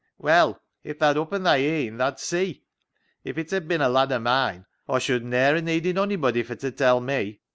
[0.17, 2.63] "Well, if tha'd oppen thy een thaa'd see.
[3.23, 6.55] If it had bin a lad o' mine Aw should ne'er ha' needed onybody fur
[6.55, 7.39] t' tell me.